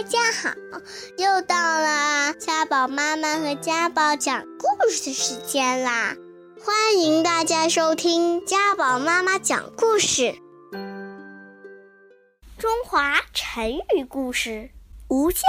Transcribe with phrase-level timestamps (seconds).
[0.00, 0.48] 大家好，
[1.18, 6.16] 又到了家宝妈妈和家宝讲故事的时间啦！
[6.64, 10.34] 欢迎大家收听家宝妈妈讲故事。
[12.56, 14.70] 中华成语故事：
[15.08, 15.40] 无价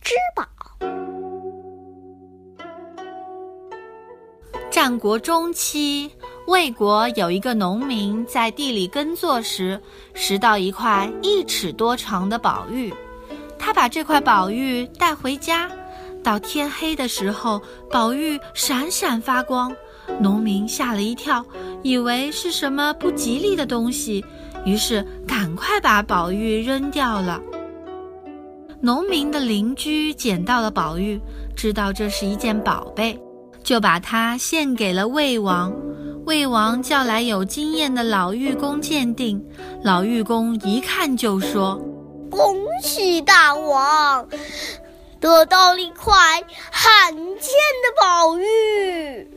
[0.00, 0.46] 之宝。
[4.70, 6.08] 战国中期，
[6.46, 9.82] 魏国有一个农民在地里耕作时，
[10.14, 12.94] 拾到一块一尺多长的宝玉。
[13.68, 15.68] 他把这块宝玉带回家，
[16.24, 17.60] 到天黑的时候，
[17.90, 19.76] 宝玉闪闪发光。
[20.18, 21.44] 农民吓了一跳，
[21.82, 24.24] 以为是什么不吉利的东西，
[24.64, 27.42] 于是赶快把宝玉扔掉了。
[28.80, 31.20] 农民的邻居捡到了宝玉，
[31.54, 33.20] 知道这是一件宝贝，
[33.62, 35.70] 就把它献给了魏王。
[36.24, 39.44] 魏王叫来有经验的老玉工鉴定，
[39.84, 41.78] 老玉工一看就说。
[42.30, 44.28] 恭喜大王，
[45.20, 46.14] 得到了一块
[46.70, 47.52] 罕见
[47.82, 49.30] 的宝玉。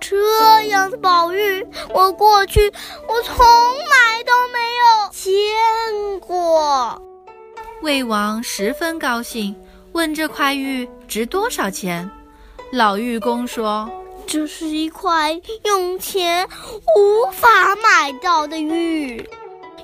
[0.00, 2.72] 这样的宝玉，我过去
[3.08, 7.02] 我从来都没有见过。
[7.82, 9.54] 魏王十分高兴，
[9.92, 12.10] 问这块玉值多少钱。
[12.70, 13.90] 老玉工说
[14.26, 15.32] ：“这是一块
[15.64, 16.48] 用钱
[16.96, 19.28] 无法买到的玉。”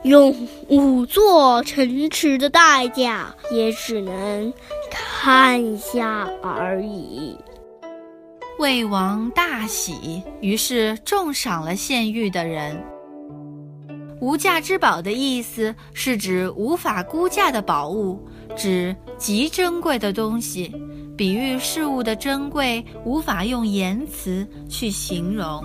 [0.04, 0.36] 用
[0.68, 4.52] 五座城池的代价，也只能
[4.90, 7.34] 看下而已。
[8.58, 12.78] 魏王大喜，于是重赏了献玉的人。
[14.20, 18.22] 无价之宝的意思是指无法估价的宝物，
[18.54, 20.70] 指极珍贵的东西，
[21.16, 25.64] 比喻事物的珍贵，无法用言辞去形容。